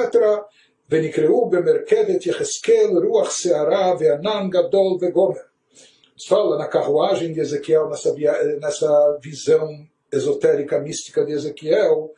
ונקראו 0.90 1.50
במרכבת 1.50 2.26
יחזקאל 2.26 2.98
רוח 3.08 3.32
שערה 3.32 3.94
וענן 4.00 4.50
גדול 4.50 4.98
וגומר. 5.02 5.54
Fala 6.30 6.58
na 6.60 6.68
carruagem 6.68 7.34
de 7.34 7.40
Ezequiel, 7.40 7.90
nessa, 7.90 8.14
nessa 8.62 9.18
visão 9.22 9.68
esotérica 10.12 10.80
mística 10.80 11.26
de 11.26 11.34
Ezequiel, 11.34 12.12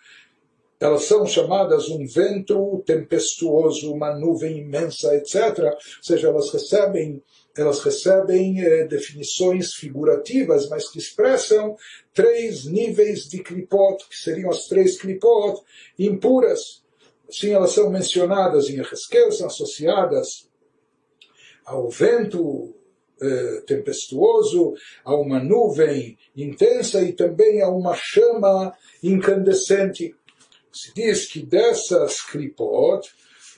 elas 0.79 1.05
são 1.05 1.25
chamadas 1.25 1.89
um 1.89 2.05
vento 2.05 2.83
tempestuoso, 2.85 3.93
uma 3.93 4.13
nuvem 4.13 4.59
imensa, 4.59 5.15
etc. 5.15 5.59
Ou 5.59 6.03
seja, 6.03 6.27
elas 6.27 6.51
recebem 6.51 7.23
elas 7.56 7.80
recebem 7.80 8.60
eh, 8.60 8.84
definições 8.86 9.74
figurativas, 9.74 10.68
mas 10.68 10.88
que 10.88 10.98
expressam 10.98 11.76
três 12.14 12.64
níveis 12.64 13.28
de 13.28 13.42
clipot, 13.42 14.08
que 14.08 14.16
seriam 14.16 14.50
as 14.50 14.66
três 14.66 15.00
clipot 15.00 15.60
impuras. 15.98 16.82
Assim 17.28 17.52
elas 17.52 17.72
são 17.72 17.90
mencionadas 17.90 18.68
em 18.68 18.80
Ezequiel, 18.80 19.32
são 19.32 19.46
associadas 19.46 20.48
ao 21.64 21.88
vento 21.88 22.74
eh, 23.22 23.62
tempestuoso, 23.66 24.74
a 25.04 25.14
uma 25.14 25.38
nuvem 25.38 26.16
intensa 26.36 27.02
e 27.02 27.12
também 27.12 27.60
a 27.62 27.68
uma 27.68 27.94
chama 27.94 28.72
incandescente. 29.02 30.14
Se 30.72 30.94
diz 30.94 31.26
que 31.26 31.42
dessas 31.42 32.22
clipot, 32.22 33.06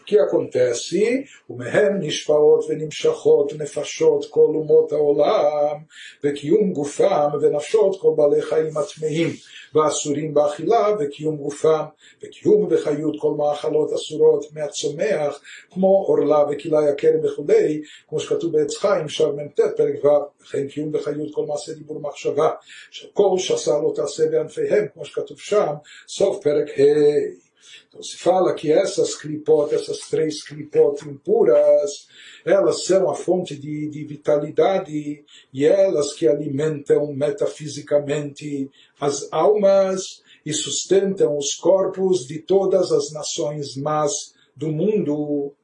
que 0.07 0.19
acontece? 0.19 1.25
ומהם 1.51 1.99
נשפעות 2.01 2.65
ונמשכות 2.69 3.53
נפשות 3.59 4.27
כל 4.31 4.41
אומות 4.55 4.93
העולם, 4.93 5.77
וקיום 6.25 6.73
גופם 6.73 7.29
ונפשות 7.41 8.01
כל 8.01 8.13
בעלי 8.17 8.43
חיים 8.43 8.77
הטמאים, 8.77 9.29
ואסורים 9.75 10.35
באכילה, 10.35 10.97
וקיום 11.01 11.37
גופם, 11.37 11.85
וקיום 12.23 12.67
וחיות 12.71 13.17
כל 13.19 13.35
מאכלות 13.37 13.93
אסורות 13.93 14.47
מהצומח, 14.53 15.41
כמו 15.71 16.05
עורלה 16.07 16.45
וכלאי 16.51 16.89
הכרם 16.89 17.25
וכולי, 17.25 17.83
כמו 18.09 18.21
שכתוב 18.21 18.53
בעץ 18.53 18.77
חיים, 18.77 19.09
שם 19.09 19.37
מ"ט, 19.37 19.61
פרק 19.77 20.05
ו', 20.05 20.43
וכן 20.43 20.69
קיום 20.69 20.91
וחיות 20.95 21.35
כל 21.35 21.47
מעשה 21.47 21.73
דיבור 21.73 21.97
ומחשבה, 21.97 22.51
שכל 22.91 23.39
שסה 23.39 23.71
לא 23.71 23.93
תעשה 23.95 24.27
בענפיהם, 24.27 24.87
כמו 24.95 25.05
שכתוב 25.05 25.39
שם, 25.39 25.73
סוף 26.09 26.43
פרק 26.43 26.69
ה'. 26.79 27.52
Então 27.89 28.03
se 28.03 28.17
fala 28.17 28.55
que 28.55 28.71
essas 28.71 29.15
clipot, 29.15 29.75
essas 29.75 29.99
três 30.09 30.43
clipot 30.43 31.07
impuras, 31.09 32.07
elas 32.45 32.85
são 32.85 33.11
a 33.11 33.15
fonte 33.15 33.57
de, 33.57 33.89
de 33.89 34.05
vitalidade 34.05 35.25
e 35.53 35.65
elas 35.65 36.13
que 36.13 36.27
alimentam 36.27 37.13
metafisicamente 37.13 38.71
as 39.01 39.29
almas 39.33 40.23
e 40.45 40.53
sustentam 40.53 41.37
os 41.37 41.55
corpos 41.55 42.27
de 42.27 42.41
todas 42.41 42.91
as 42.91 43.13
nações 43.13 43.77
más 43.77 44.35
do 44.57 44.69
mundo. 44.69 45.55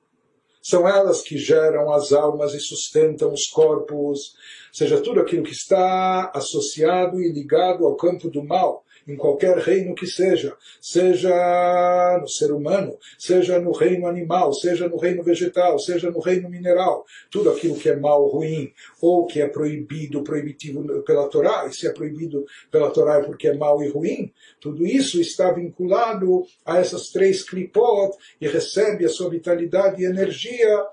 São 0.63 0.87
elas 0.87 1.23
que 1.23 1.39
geram 1.39 1.93
as 1.93 2.13
almas 2.13 2.53
e 2.53 2.61
sustentam 2.61 3.33
os 3.33 3.47
corpos 3.47 4.35
seja, 4.73 5.01
tudo 5.01 5.21
aquilo 5.21 5.43
que 5.43 5.53
está 5.53 6.31
associado 6.35 7.21
e 7.21 7.33
ligado 7.33 7.87
ao 7.87 7.97
campo 7.97 8.29
do 8.29 8.43
mal, 8.45 8.85
em 9.09 9.17
qualquer 9.17 9.57
reino 9.57 9.95
que 9.95 10.07
seja, 10.07 10.55
seja 10.81 12.19
no 12.21 12.29
ser 12.29 12.53
humano, 12.53 12.97
seja 13.19 13.59
no 13.59 13.73
reino 13.73 14.07
animal, 14.07 14.53
seja 14.53 14.87
no 14.87 14.99
reino 14.99 15.23
vegetal, 15.23 15.79
seja 15.79 16.11
no 16.11 16.21
reino 16.21 16.51
mineral, 16.51 17.07
tudo 17.31 17.51
aquilo 17.51 17.77
que 17.77 17.89
é 17.89 17.97
mal, 17.97 18.27
ruim, 18.29 18.71
ou 19.01 19.27
que 19.27 19.41
é 19.41 19.49
proibido, 19.49 20.23
proibitivo 20.23 21.03
pela 21.05 21.27
Torá, 21.29 21.67
e 21.67 21.73
se 21.73 21.87
é 21.87 21.93
proibido 21.93 22.45
pela 22.71 22.91
Torá 22.91 23.15
é 23.17 23.23
porque 23.23 23.49
é 23.49 23.55
mal 23.55 23.83
e 23.83 23.89
ruim, 23.89 24.31
tudo 24.61 24.85
isso 24.87 25.19
está 25.19 25.51
vinculado 25.53 26.45
a 26.67 26.79
essas 26.79 27.09
três 27.09 27.43
klipot 27.43 28.15
e 28.39 28.47
recebe 28.47 29.07
a 29.07 29.09
sua 29.09 29.31
vitalidade 29.31 30.03
e 30.03 30.07
energia 30.07 30.87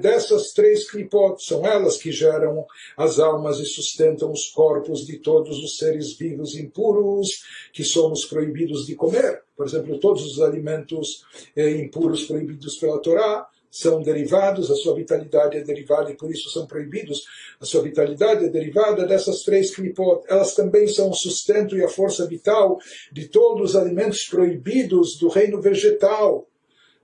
dessas 0.00 0.52
três 0.52 0.90
clipot, 0.90 1.42
são 1.44 1.66
elas 1.66 1.96
que 1.96 2.10
geram 2.10 2.66
as 2.96 3.18
almas 3.18 3.58
e 3.58 3.66
sustentam 3.66 4.32
os 4.32 4.48
corpos 4.48 5.06
de 5.06 5.18
todos 5.18 5.58
os 5.58 5.76
seres 5.76 6.14
vivos 6.14 6.56
impuros 6.56 7.42
que 7.72 7.84
somos 7.84 8.24
proibidos 8.24 8.86
de 8.86 8.94
comer. 8.94 9.42
Por 9.56 9.66
exemplo, 9.66 9.98
todos 9.98 10.24
os 10.24 10.40
alimentos 10.40 11.24
eh, 11.54 11.70
impuros 11.72 12.24
proibidos 12.24 12.76
pela 12.76 12.98
Torá 13.00 13.46
são 13.72 14.02
derivados, 14.02 14.70
a 14.70 14.76
sua 14.76 14.94
vitalidade 14.94 15.56
é 15.56 15.62
derivada 15.62 16.10
e 16.10 16.14
por 16.14 16.30
isso 16.30 16.50
são 16.50 16.66
proibidos. 16.66 17.24
A 17.58 17.64
sua 17.64 17.82
vitalidade 17.82 18.44
é 18.44 18.48
derivada 18.48 19.06
dessas 19.06 19.42
três 19.44 19.74
clipot. 19.74 20.22
Elas 20.28 20.54
também 20.54 20.86
são 20.86 21.08
o 21.08 21.14
sustento 21.14 21.74
e 21.74 21.82
a 21.82 21.88
força 21.88 22.26
vital 22.26 22.78
de 23.10 23.28
todos 23.28 23.70
os 23.70 23.76
alimentos 23.76 24.24
proibidos 24.24 25.16
do 25.16 25.28
reino 25.28 25.58
vegetal 25.58 26.46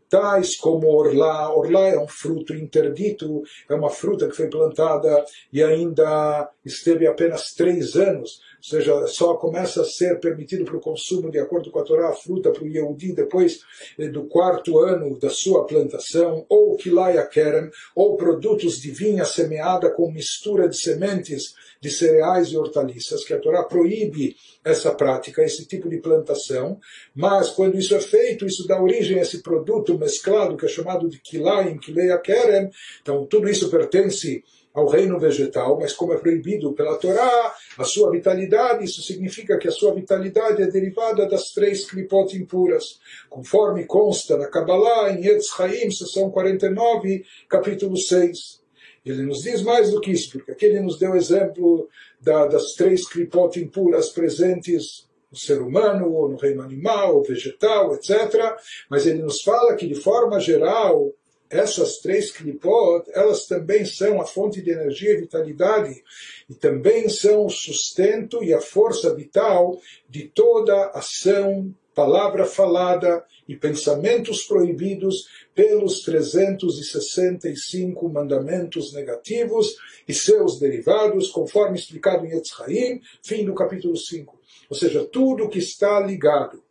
tais 0.08 0.56
como 0.56 0.88
orlá. 0.88 1.54
Orlá 1.54 1.88
é 1.88 1.98
um 1.98 2.08
fruto 2.08 2.54
interdito, 2.54 3.42
é 3.68 3.74
uma 3.74 3.90
fruta 3.90 4.28
que 4.28 4.36
foi 4.36 4.48
plantada 4.48 5.24
e 5.52 5.62
ainda 5.62 6.50
esteve 6.64 7.06
apenas 7.06 7.52
três 7.54 7.96
anos, 7.96 8.40
ou 8.58 8.64
seja, 8.64 9.06
só 9.06 9.34
começa 9.34 9.82
a 9.82 9.84
ser 9.84 10.18
permitido 10.18 10.64
para 10.64 10.76
o 10.76 10.80
consumo, 10.80 11.30
de 11.30 11.38
acordo 11.38 11.70
com 11.70 11.78
a 11.78 11.84
Torá, 11.84 12.10
a 12.10 12.14
fruta 12.14 12.50
para 12.50 12.64
o 12.64 12.68
Yehudi 12.68 13.12
depois 13.12 13.60
eh, 13.98 14.08
do 14.08 14.24
quarto 14.24 14.80
ano 14.80 15.18
da 15.18 15.30
sua 15.30 15.64
plantação, 15.64 16.44
ou 16.48 16.76
kilaya 16.76 17.24
kerem, 17.26 17.70
ou 17.94 18.16
produtos 18.16 18.80
de 18.80 18.90
vinha 18.90 19.24
semeada 19.24 19.90
com 19.90 20.10
mistura 20.10 20.68
de 20.68 20.76
sementes 20.76 21.54
de 21.80 21.90
cereais 21.90 22.48
e 22.48 22.56
hortaliças, 22.56 23.24
que 23.24 23.32
a 23.32 23.38
Torá 23.38 23.62
proíbe 23.62 24.34
essa 24.64 24.92
prática, 24.92 25.42
esse 25.42 25.64
tipo 25.64 25.88
de 25.88 25.98
plantação, 25.98 26.80
mas 27.14 27.50
quando 27.50 27.78
isso 27.78 27.94
é 27.94 28.00
feito, 28.00 28.44
isso 28.44 28.66
dá 28.66 28.82
origem 28.82 29.18
a 29.18 29.22
esse 29.22 29.40
produto 29.40 29.96
mesclado, 29.96 30.56
que 30.56 30.66
é 30.66 30.68
chamado 30.68 31.08
de 31.08 31.20
kilayim, 31.20 31.78
kileia 31.78 32.18
kerem, 32.18 32.70
então 33.00 33.24
tudo 33.26 33.48
isso 33.48 33.70
pertence 33.70 34.42
ao 34.74 34.86
reino 34.86 35.18
vegetal, 35.18 35.78
mas 35.80 35.92
como 35.92 36.12
é 36.12 36.18
proibido 36.18 36.72
pela 36.72 36.96
Torá, 36.96 37.54
a 37.76 37.84
sua 37.84 38.10
vitalidade, 38.10 38.84
isso 38.84 39.02
significa 39.02 39.58
que 39.58 39.68
a 39.68 39.72
sua 39.72 39.94
vitalidade 39.94 40.62
é 40.62 40.66
derivada 40.66 41.26
das 41.28 41.50
três 41.50 41.88
klipot 41.90 42.36
impuras, 42.36 43.00
conforme 43.28 43.84
consta 43.84 44.36
na 44.36 44.46
Kabbalah, 44.46 45.10
em 45.12 45.26
Etz 45.26 45.48
Chaim, 45.48 45.90
seção 45.90 46.30
49, 46.30 47.24
capítulo 47.48 47.96
6. 47.96 48.62
Ele 49.04 49.22
nos 49.22 49.42
diz 49.42 49.62
mais 49.62 49.90
do 49.90 50.00
que 50.00 50.10
isso, 50.10 50.30
porque 50.32 50.52
aqui 50.52 50.66
ele 50.66 50.80
nos 50.80 50.98
deu 50.98 51.16
exemplo 51.16 51.88
da, 52.20 52.46
das 52.46 52.74
três 52.74 53.08
klipot 53.08 53.58
impuras 53.58 54.10
presentes 54.10 55.08
no 55.30 55.36
ser 55.36 55.60
humano, 55.60 56.12
ou 56.12 56.28
no 56.28 56.36
reino 56.36 56.62
animal, 56.62 57.22
vegetal, 57.22 57.94
etc. 57.94 58.56
Mas 58.88 59.06
ele 59.06 59.22
nos 59.22 59.42
fala 59.42 59.74
que, 59.76 59.86
de 59.86 59.94
forma 59.94 60.40
geral, 60.40 61.12
essas 61.50 61.98
três 61.98 62.30
klipot, 62.30 63.10
elas 63.14 63.46
também 63.46 63.84
são 63.84 64.20
a 64.20 64.26
fonte 64.26 64.60
de 64.60 64.70
energia 64.70 65.14
e 65.14 65.20
vitalidade, 65.20 66.02
e 66.48 66.54
também 66.54 67.08
são 67.08 67.46
o 67.46 67.50
sustento 67.50 68.44
e 68.44 68.52
a 68.52 68.60
força 68.60 69.14
vital 69.14 69.80
de 70.08 70.24
toda 70.24 70.90
ação, 70.90 71.72
palavra 71.94 72.44
falada 72.44 73.24
e 73.48 73.56
pensamentos 73.56 74.42
proibidos 74.42 75.26
pelos 75.54 76.02
365 76.02 78.08
mandamentos 78.08 78.92
negativos 78.92 79.74
e 80.06 80.12
seus 80.14 80.60
derivados, 80.60 81.30
conforme 81.30 81.78
explicado 81.78 82.26
em 82.26 82.36
Etzraim, 82.36 83.00
fim 83.22 83.44
do 83.44 83.54
capítulo 83.54 83.96
5. 83.96 84.38
Ou 84.68 84.76
seja, 84.76 85.04
tudo 85.04 85.48
que 85.48 85.58
está 85.58 85.98
ligado 85.98 86.62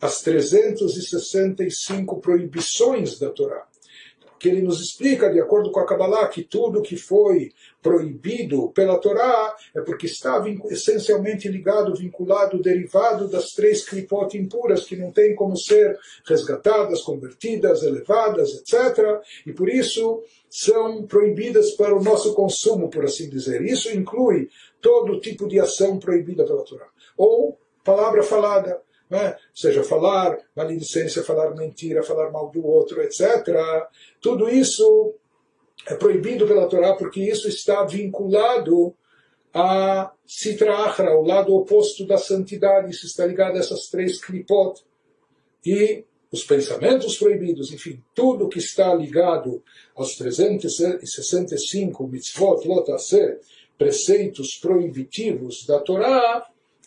às 0.00 0.22
365 0.22 2.20
proibições 2.20 3.16
da 3.18 3.30
Torá 3.30 3.66
que 4.38 4.48
ele 4.48 4.62
nos 4.62 4.80
explica, 4.80 5.30
de 5.30 5.40
acordo 5.40 5.70
com 5.70 5.80
a 5.80 5.86
Kabbalah, 5.86 6.28
que 6.28 6.42
tudo 6.42 6.82
que 6.82 6.96
foi 6.96 7.52
proibido 7.82 8.70
pela 8.70 8.98
Torá 8.98 9.54
é 9.74 9.80
porque 9.80 10.06
está 10.06 10.42
essencialmente 10.70 11.48
ligado, 11.48 11.94
vinculado, 11.94 12.60
derivado 12.60 13.28
das 13.28 13.52
três 13.52 13.84
klipot 13.84 14.36
impuras, 14.36 14.84
que 14.84 14.96
não 14.96 15.12
tem 15.12 15.34
como 15.34 15.56
ser 15.56 15.98
resgatadas, 16.26 17.02
convertidas, 17.02 17.82
elevadas, 17.82 18.54
etc. 18.54 19.20
E 19.46 19.52
por 19.52 19.68
isso 19.68 20.22
são 20.48 21.04
proibidas 21.06 21.72
para 21.72 21.94
o 21.94 22.02
nosso 22.02 22.34
consumo, 22.34 22.88
por 22.88 23.04
assim 23.04 23.28
dizer. 23.28 23.62
Isso 23.62 23.94
inclui 23.94 24.48
todo 24.80 25.20
tipo 25.20 25.48
de 25.48 25.58
ação 25.58 25.98
proibida 25.98 26.44
pela 26.44 26.64
Torá. 26.64 26.86
Ou 27.16 27.58
palavra 27.84 28.22
falada 28.22 28.80
né? 29.14 29.36
seja 29.54 29.84
falar 29.84 30.36
maledicência, 30.56 31.22
falar 31.22 31.54
mentira, 31.54 32.02
falar 32.02 32.30
mal 32.30 32.50
do 32.50 32.66
outro, 32.66 33.00
etc. 33.02 33.46
Tudo 34.20 34.48
isso 34.48 35.14
é 35.86 35.94
proibido 35.94 36.46
pela 36.46 36.68
Torá 36.68 36.94
porque 36.94 37.20
isso 37.20 37.48
está 37.48 37.84
vinculado 37.84 38.94
a 39.52 40.12
Sitra 40.26 40.74
Achra, 40.78 41.16
o 41.16 41.22
lado 41.24 41.54
oposto 41.54 42.04
da 42.04 42.18
santidade, 42.18 42.90
isso 42.90 43.06
está 43.06 43.24
ligado 43.24 43.54
a 43.56 43.60
essas 43.60 43.86
três 43.88 44.20
klipot. 44.20 44.82
E 45.64 46.04
os 46.32 46.42
pensamentos 46.42 47.16
proibidos, 47.16 47.72
enfim, 47.72 48.02
tudo 48.12 48.48
que 48.48 48.58
está 48.58 48.92
ligado 48.92 49.62
aos 49.94 50.16
365 50.16 52.08
mitzvot, 52.08 52.66
lotaser, 52.66 53.38
preceitos 53.78 54.56
proibitivos 54.56 55.64
da 55.64 55.78
Torá, 55.78 56.44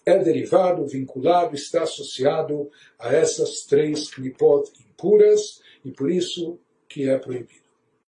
é 0.07 0.17
derivado, 0.17 0.87
vinculado, 0.87 1.53
está 1.53 1.83
associado 1.83 2.71
a 2.97 3.13
essas 3.13 3.65
três 3.65 4.09
klipot 4.09 4.71
impuras 4.89 5.61
e 5.83 5.91
por 5.91 6.09
isso 6.09 6.57
que 6.87 7.09
é 7.09 7.17
proibido. 7.17 7.66